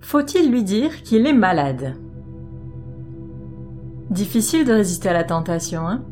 [0.00, 1.96] Faut-il lui dire qu'il est malade?
[4.10, 6.04] Difficile de résister à la tentation, hein?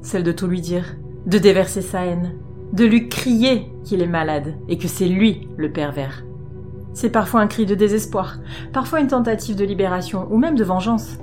[0.00, 2.34] Celle de tout lui dire, de déverser sa haine,
[2.72, 6.24] de lui crier qu'il est malade et que c'est lui le pervers.
[6.94, 8.38] C'est parfois un cri de désespoir,
[8.72, 11.18] parfois une tentative de libération ou même de vengeance.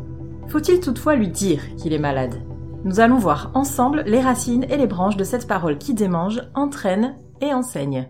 [0.47, 2.35] Faut-il toutefois lui dire qu'il est malade?
[2.83, 7.15] Nous allons voir ensemble les racines et les branches de cette parole qui démange, entraîne
[7.41, 8.09] et enseigne.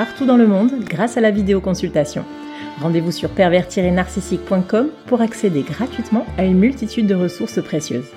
[0.00, 2.24] partout dans le monde grâce à la vidéoconsultation.
[2.80, 8.08] Rendez-vous sur pervers-narcissique.com pour accéder gratuitement à une multitude de ressources précieuses.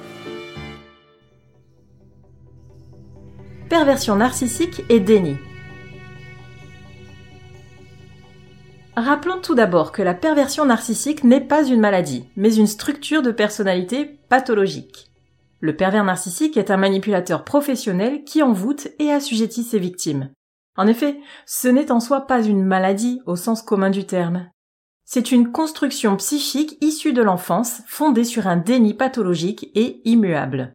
[3.68, 5.36] Perversion narcissique et déni.
[8.96, 13.32] Rappelons tout d'abord que la perversion narcissique n'est pas une maladie, mais une structure de
[13.32, 15.12] personnalité pathologique.
[15.60, 20.30] Le pervers narcissique est un manipulateur professionnel qui envoûte et assujettit ses victimes.
[20.76, 24.50] En effet, ce n'est en soi pas une maladie au sens commun du terme.
[25.06, 30.74] C'est une construction psychique issue de l'enfance, fondée sur un déni pathologique et immuable.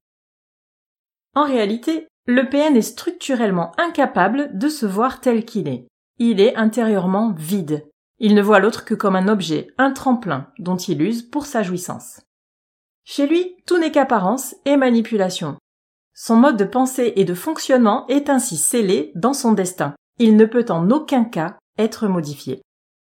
[1.34, 5.88] En réalité, le PN est structurellement incapable de se voir tel qu'il est.
[6.18, 7.88] Il est intérieurement vide.
[8.18, 11.62] Il ne voit l'autre que comme un objet, un tremplin, dont il use pour sa
[11.62, 12.20] jouissance.
[13.04, 15.56] Chez lui, tout n'est qu'apparence et manipulation.
[16.20, 19.94] Son mode de pensée et de fonctionnement est ainsi scellé dans son destin.
[20.18, 22.60] Il ne peut en aucun cas être modifié.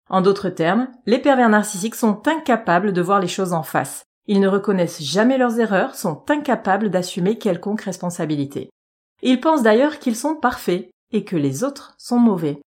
[0.09, 4.05] En d'autres termes, les pervers narcissiques sont incapables de voir les choses en face.
[4.27, 8.71] Ils ne reconnaissent jamais leurs erreurs, sont incapables d'assumer quelconque responsabilité.
[9.21, 12.62] Ils pensent d'ailleurs qu'ils sont parfaits et que les autres sont mauvais.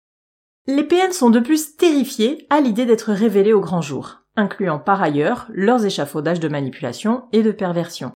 [0.67, 5.01] Les PN sont de plus terrifiés à l'idée d'être révélés au grand jour, incluant par
[5.01, 8.11] ailleurs leurs échafaudages de manipulation et de perversion.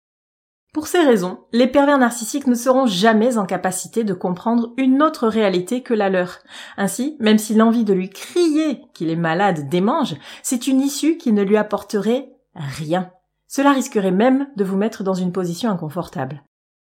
[0.78, 5.28] Pour ces raisons, les pervers narcissiques ne seront jamais en capacité de comprendre une autre
[5.28, 6.38] réalité que la leur.
[6.78, 11.32] Ainsi, même si l'envie de lui crier qu'il est malade démange, c'est une issue qui
[11.32, 13.10] ne lui apporterait rien.
[13.48, 16.44] Cela risquerait même de vous mettre dans une position inconfortable.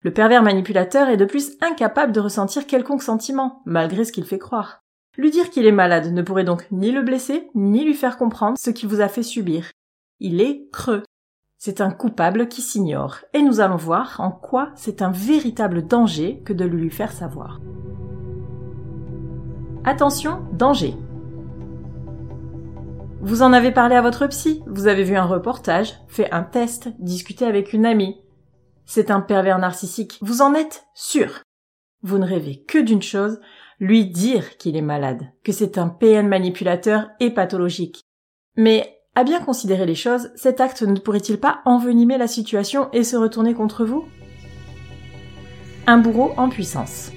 [0.03, 4.39] Le pervers manipulateur est de plus incapable de ressentir quelconque sentiment, malgré ce qu'il fait
[4.39, 4.85] croire.
[5.19, 8.57] Lui dire qu'il est malade ne pourrait donc ni le blesser, ni lui faire comprendre
[8.59, 9.73] ce qu'il vous a fait subir.
[10.21, 11.03] Il est creux.
[11.65, 16.43] C'est un coupable qui s'ignore, et nous allons voir en quoi c'est un véritable danger
[16.45, 17.61] que de lui faire savoir.
[19.85, 20.97] Attention, danger.
[23.21, 26.89] Vous en avez parlé à votre psy, vous avez vu un reportage, fait un test,
[26.99, 28.21] discuté avec une amie.
[28.85, 31.43] C'est un pervers narcissique, vous en êtes sûr.
[32.03, 33.39] Vous ne rêvez que d'une chose,
[33.79, 38.03] lui dire qu'il est malade, que c'est un PN manipulateur et pathologique.
[38.57, 43.05] Mais, à bien considérer les choses, cet acte ne pourrait-il pas envenimer la situation et
[43.05, 44.05] se retourner contre vous?
[45.87, 47.11] Un bourreau en puissance.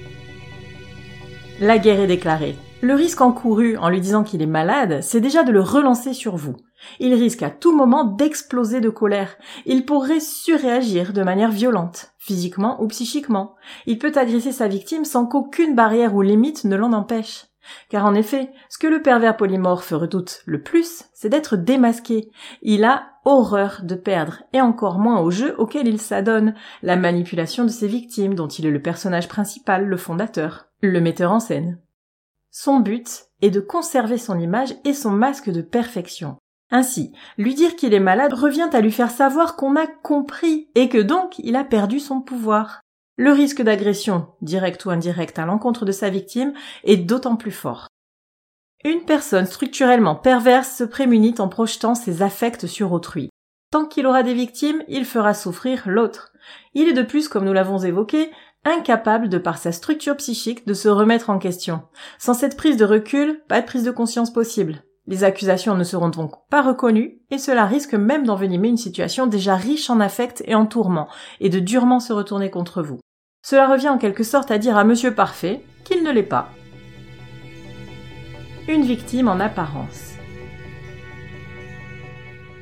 [1.60, 2.56] La guerre est déclarée.
[2.82, 6.36] Le risque encouru en lui disant qu'il est malade, c'est déjà de le relancer sur
[6.36, 6.56] vous.
[7.00, 9.38] Il risque à tout moment d'exploser de colère.
[9.64, 13.54] Il pourrait surréagir de manière violente, physiquement ou psychiquement.
[13.86, 17.46] Il peut agresser sa victime sans qu'aucune barrière ou limite ne l'en empêche.
[17.88, 22.30] Car en effet, ce que le pervers polymorphe redoute le plus, c'est d'être démasqué.
[22.62, 27.64] Il a horreur de perdre, et encore moins au jeu auquel il s'adonne, la manipulation
[27.64, 31.80] de ses victimes dont il est le personnage principal, le fondateur, le metteur en scène.
[32.50, 36.36] Son but est de conserver son image et son masque de perfection.
[36.70, 40.88] Ainsi, lui dire qu'il est malade revient à lui faire savoir qu'on a compris et
[40.88, 42.80] que donc il a perdu son pouvoir.
[43.18, 46.52] Le risque d'agression, directe ou indirecte, à l'encontre de sa victime
[46.84, 47.88] est d'autant plus fort.
[48.84, 53.30] Une personne structurellement perverse se prémunit en projetant ses affects sur autrui.
[53.72, 56.32] Tant qu'il aura des victimes, il fera souffrir l'autre.
[56.74, 58.30] Il est de plus, comme nous l'avons évoqué,
[58.64, 61.82] incapable de par sa structure psychique de se remettre en question.
[62.18, 64.82] Sans cette prise de recul, pas de prise de conscience possible.
[65.06, 69.54] Les accusations ne seront donc pas reconnues et cela risque même d'envenimer une situation déjà
[69.54, 71.08] riche en affects et en tourments
[71.40, 72.98] et de durement se retourner contre vous.
[73.48, 76.48] Cela revient en quelque sorte à dire à Monsieur Parfait qu'il ne l'est pas.
[78.66, 80.14] Une victime en apparence.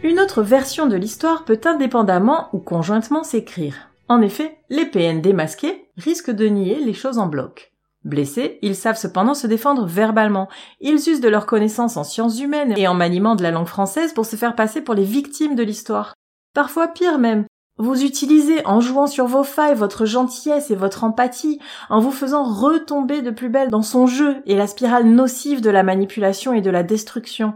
[0.02, 3.88] Une autre version de l'histoire peut indépendamment ou conjointement s'écrire.
[4.08, 7.72] En effet, les PN démasqués risquent de nier les choses en bloc.
[8.04, 10.50] Blessés, ils savent cependant se défendre verbalement.
[10.82, 14.12] Ils usent de leurs connaissances en sciences humaines et en maniement de la langue française
[14.12, 16.12] pour se faire passer pour les victimes de l'histoire.
[16.52, 17.46] Parfois pire même,
[17.76, 21.58] Vous utilisez en jouant sur vos failles votre gentillesse et votre empathie,
[21.90, 25.70] en vous faisant retomber de plus belle dans son jeu et la spirale nocive de
[25.70, 27.54] la manipulation et de la destruction.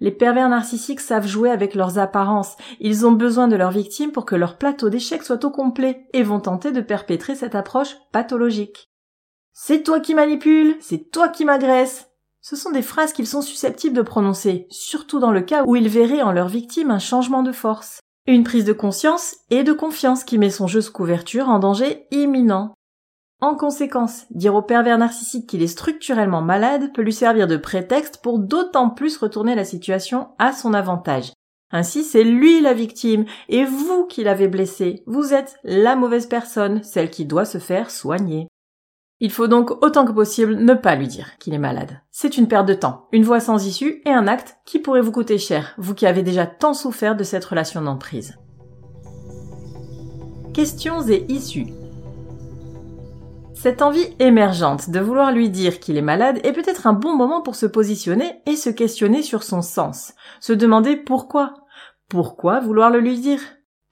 [0.00, 2.56] Les pervers narcissiques savent jouer avec leurs apparences.
[2.80, 6.22] Ils ont besoin de leurs victimes pour que leur plateau d'échecs soit au complet et
[6.22, 8.88] vont tenter de perpétrer cette approche pathologique.
[9.52, 12.08] C'est toi qui manipules, c'est toi qui m'agresses.
[12.40, 15.90] Ce sont des phrases qu'ils sont susceptibles de prononcer, surtout dans le cas où ils
[15.90, 18.00] verraient en leur victime un changement de force.
[18.26, 22.06] Une prise de conscience et de confiance qui met son jeu sous couverture en danger
[22.10, 22.74] imminent.
[23.40, 28.18] En conséquence, dire au pervers narcissique qu'il est structurellement malade peut lui servir de prétexte
[28.22, 31.32] pour d'autant plus retourner la situation à son avantage.
[31.72, 35.02] Ainsi, c'est lui la victime, et vous qui l'avez blessé.
[35.06, 38.48] Vous êtes la mauvaise personne, celle qui doit se faire soigner.
[39.22, 42.00] Il faut donc autant que possible ne pas lui dire qu'il est malade.
[42.10, 45.12] C'est une perte de temps, une voie sans issue et un acte qui pourrait vous
[45.12, 48.38] coûter cher, vous qui avez déjà tant souffert de cette relation d'emprise.
[50.54, 51.66] Questions et issues.
[53.52, 57.42] Cette envie émergente de vouloir lui dire qu'il est malade est peut-être un bon moment
[57.42, 61.52] pour se positionner et se questionner sur son sens, se demander pourquoi.
[62.08, 63.40] Pourquoi vouloir le lui dire?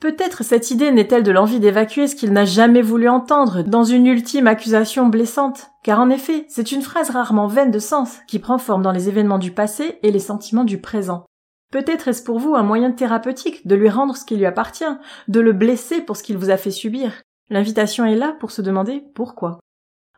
[0.00, 4.06] Peut-être cette idée n'est-elle de l'envie d'évacuer ce qu'il n'a jamais voulu entendre dans une
[4.06, 8.58] ultime accusation blessante, car en effet, c'est une phrase rarement vaine de sens qui prend
[8.58, 11.26] forme dans les événements du passé et les sentiments du présent.
[11.72, 14.84] Peut-être est-ce pour vous un moyen thérapeutique de lui rendre ce qui lui appartient,
[15.26, 17.20] de le blesser pour ce qu'il vous a fait subir.
[17.50, 19.58] L'invitation est là pour se demander pourquoi.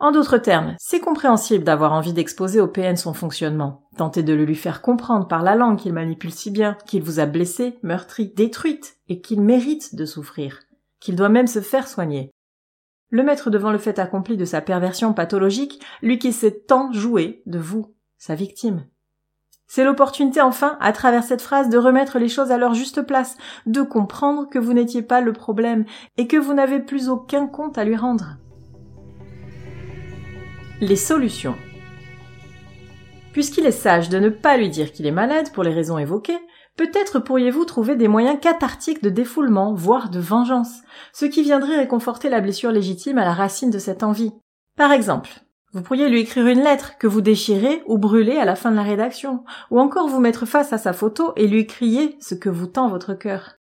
[0.03, 4.47] En d'autres termes, c'est compréhensible d'avoir envie d'exposer au PN son fonctionnement, tenter de le
[4.47, 8.33] lui faire comprendre par la langue qu'il manipule si bien, qu'il vous a blessé, meurtri,
[8.35, 10.61] détruite, et qu'il mérite de souffrir,
[11.01, 12.31] qu'il doit même se faire soigner.
[13.11, 17.43] Le mettre devant le fait accompli de sa perversion pathologique, lui qui s'est tant joué
[17.45, 18.87] de vous, sa victime.
[19.67, 23.37] C'est l'opportunité enfin, à travers cette phrase, de remettre les choses à leur juste place,
[23.67, 25.85] de comprendre que vous n'étiez pas le problème
[26.17, 28.39] et que vous n'avez plus aucun compte à lui rendre.
[30.83, 31.57] Les solutions.
[33.33, 36.39] Puisqu'il est sage de ne pas lui dire qu'il est malade pour les raisons évoquées,
[36.79, 40.81] peut-être pourriez-vous trouver des moyens cathartiques de défoulement, voire de vengeance,
[41.13, 44.33] ce qui viendrait réconforter la blessure légitime à la racine de cette envie.
[44.79, 45.29] Par exemple,
[45.75, 48.77] vous pourriez lui écrire une lettre que vous déchirez ou brûlez à la fin de
[48.77, 52.49] la rédaction, ou encore vous mettre face à sa photo et lui crier ce que
[52.49, 53.57] vous tend votre cœur.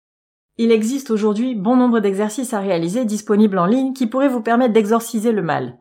[0.56, 4.72] Il existe aujourd'hui bon nombre d'exercices à réaliser disponibles en ligne qui pourraient vous permettre
[4.72, 5.76] d'exorciser le mal.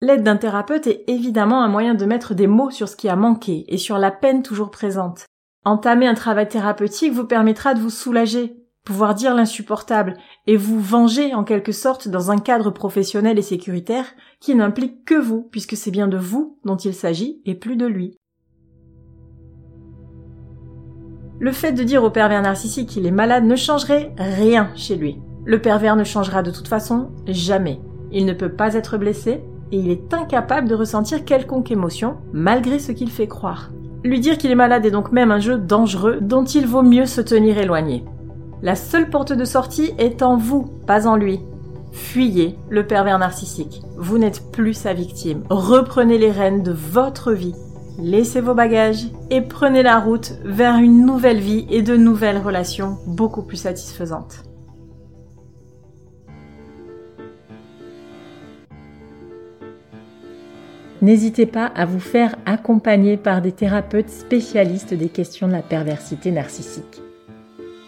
[0.00, 3.16] L'aide d'un thérapeute est évidemment un moyen de mettre des mots sur ce qui a
[3.16, 5.26] manqué et sur la peine toujours présente.
[5.64, 8.54] Entamer un travail thérapeutique vous permettra de vous soulager,
[8.84, 10.14] pouvoir dire l'insupportable
[10.46, 14.06] et vous venger en quelque sorte dans un cadre professionnel et sécuritaire
[14.38, 17.86] qui n'implique que vous puisque c'est bien de vous dont il s'agit et plus de
[17.86, 18.16] lui.
[21.40, 25.18] Le fait de dire au pervers narcissique qu'il est malade ne changerait rien chez lui.
[25.44, 27.80] Le pervers ne changera de toute façon jamais.
[28.12, 29.42] Il ne peut pas être blessé,
[29.72, 33.70] et il est incapable de ressentir quelconque émotion, malgré ce qu'il fait croire.
[34.04, 37.06] Lui dire qu'il est malade est donc même un jeu dangereux dont il vaut mieux
[37.06, 38.04] se tenir éloigné.
[38.62, 41.40] La seule porte de sortie est en vous, pas en lui.
[41.92, 43.82] Fuyez le pervers narcissique.
[43.96, 45.44] Vous n'êtes plus sa victime.
[45.50, 47.54] Reprenez les rênes de votre vie.
[47.98, 52.98] Laissez vos bagages et prenez la route vers une nouvelle vie et de nouvelles relations
[53.06, 54.44] beaucoup plus satisfaisantes.
[61.00, 66.32] N'hésitez pas à vous faire accompagner par des thérapeutes spécialistes des questions de la perversité
[66.32, 67.02] narcissique.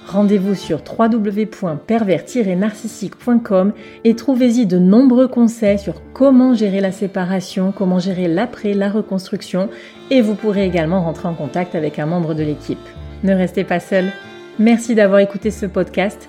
[0.07, 3.73] Rendez-vous sur www.pervers-narcissique.com
[4.05, 9.69] et trouvez-y de nombreux conseils sur comment gérer la séparation, comment gérer l'après, la reconstruction
[10.11, 12.79] et vous pourrez également rentrer en contact avec un membre de l'équipe.
[13.23, 14.13] Ne restez pas seul.
[14.59, 16.29] Merci d'avoir écouté ce podcast.